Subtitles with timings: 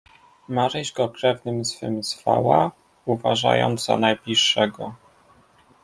[0.47, 2.71] "Maryś go krewnym swym zwała,
[3.05, 4.95] uważając za najbliższego."